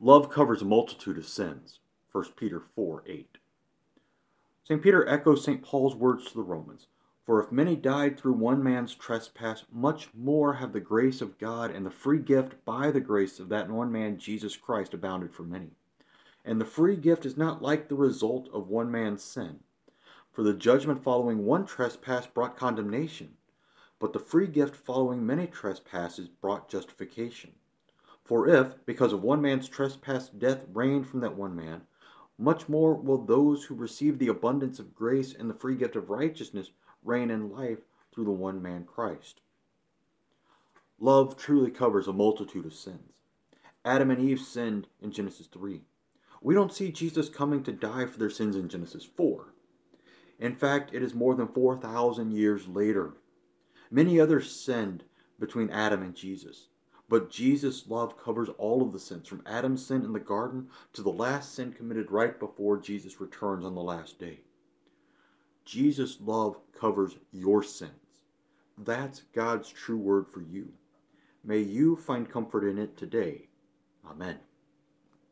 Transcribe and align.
Love 0.00 0.28
covers 0.28 0.60
a 0.60 0.64
multitude 0.66 1.16
of 1.16 1.26
sins. 1.26 1.80
1 2.12 2.32
Peter 2.36 2.60
4 2.60 3.02
8. 3.06 3.38
St. 4.62 4.82
Peter 4.82 5.08
echoes 5.08 5.42
St. 5.42 5.62
Paul's 5.62 5.94
words 5.94 6.26
to 6.26 6.34
the 6.34 6.42
Romans 6.42 6.86
For 7.24 7.42
if 7.42 7.50
many 7.50 7.76
died 7.76 8.20
through 8.20 8.34
one 8.34 8.62
man's 8.62 8.94
trespass, 8.94 9.64
much 9.72 10.12
more 10.12 10.52
have 10.52 10.74
the 10.74 10.80
grace 10.80 11.22
of 11.22 11.38
God 11.38 11.70
and 11.70 11.86
the 11.86 11.90
free 11.90 12.18
gift 12.18 12.62
by 12.66 12.90
the 12.90 13.00
grace 13.00 13.40
of 13.40 13.48
that 13.48 13.70
one 13.70 13.90
man, 13.90 14.18
Jesus 14.18 14.54
Christ, 14.54 14.92
abounded 14.92 15.32
for 15.32 15.44
many. 15.44 15.70
And 16.44 16.60
the 16.60 16.66
free 16.66 16.96
gift 16.96 17.24
is 17.24 17.38
not 17.38 17.62
like 17.62 17.88
the 17.88 17.94
result 17.94 18.50
of 18.52 18.68
one 18.68 18.90
man's 18.90 19.24
sin. 19.24 19.60
For 20.30 20.42
the 20.42 20.52
judgment 20.52 21.02
following 21.02 21.46
one 21.46 21.64
trespass 21.64 22.26
brought 22.26 22.58
condemnation, 22.58 23.38
but 23.98 24.12
the 24.12 24.18
free 24.18 24.46
gift 24.46 24.76
following 24.76 25.24
many 25.24 25.46
trespasses 25.46 26.28
brought 26.28 26.68
justification. 26.68 27.54
For 28.26 28.48
if, 28.48 28.84
because 28.86 29.12
of 29.12 29.22
one 29.22 29.40
man's 29.40 29.68
trespass, 29.68 30.28
death 30.28 30.66
reigned 30.72 31.06
from 31.06 31.20
that 31.20 31.36
one 31.36 31.54
man, 31.54 31.82
much 32.36 32.68
more 32.68 32.92
will 32.94 33.18
those 33.18 33.64
who 33.64 33.76
receive 33.76 34.18
the 34.18 34.26
abundance 34.26 34.80
of 34.80 34.96
grace 34.96 35.32
and 35.32 35.48
the 35.48 35.54
free 35.54 35.76
gift 35.76 35.94
of 35.94 36.10
righteousness 36.10 36.72
reign 37.04 37.30
in 37.30 37.52
life 37.52 37.78
through 38.12 38.24
the 38.24 38.32
one 38.32 38.60
man 38.60 38.82
Christ. 38.84 39.42
Love 40.98 41.36
truly 41.36 41.70
covers 41.70 42.08
a 42.08 42.12
multitude 42.12 42.66
of 42.66 42.74
sins. 42.74 43.22
Adam 43.84 44.10
and 44.10 44.20
Eve 44.20 44.40
sinned 44.40 44.88
in 45.00 45.12
Genesis 45.12 45.46
3. 45.46 45.84
We 46.42 46.52
don't 46.52 46.72
see 46.72 46.90
Jesus 46.90 47.28
coming 47.28 47.62
to 47.62 47.72
die 47.72 48.06
for 48.06 48.18
their 48.18 48.28
sins 48.28 48.56
in 48.56 48.68
Genesis 48.68 49.04
4. 49.04 49.54
In 50.40 50.56
fact, 50.56 50.92
it 50.92 51.02
is 51.02 51.14
more 51.14 51.36
than 51.36 51.46
4,000 51.46 52.32
years 52.32 52.66
later. 52.66 53.14
Many 53.88 54.18
others 54.18 54.50
sinned 54.50 55.04
between 55.38 55.70
Adam 55.70 56.02
and 56.02 56.14
Jesus. 56.14 56.66
But 57.08 57.30
Jesus' 57.30 57.86
love 57.88 58.18
covers 58.18 58.48
all 58.58 58.82
of 58.82 58.92
the 58.92 58.98
sins, 58.98 59.28
from 59.28 59.42
Adam's 59.46 59.86
sin 59.86 60.04
in 60.04 60.12
the 60.12 60.18
garden 60.20 60.68
to 60.92 61.02
the 61.02 61.10
last 61.10 61.54
sin 61.54 61.72
committed 61.72 62.10
right 62.10 62.38
before 62.38 62.78
Jesus 62.78 63.20
returns 63.20 63.64
on 63.64 63.74
the 63.74 63.82
last 63.82 64.18
day. 64.18 64.40
Jesus' 65.64 66.20
love 66.20 66.56
covers 66.72 67.16
your 67.32 67.62
sins. 67.62 67.90
That's 68.78 69.22
God's 69.32 69.68
true 69.68 69.96
word 69.96 70.26
for 70.28 70.40
you. 70.40 70.72
May 71.44 71.60
you 71.60 71.96
find 71.96 72.28
comfort 72.28 72.68
in 72.68 72.78
it 72.78 72.96
today. 72.96 73.48
Amen. 74.04 74.38